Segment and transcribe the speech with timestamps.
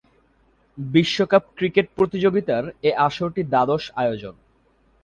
[0.77, 4.35] বিশ্বকাপ ক্রিকেট প্রতিযোগিতার এ আসরটি দ্বাদশ আয়োজন।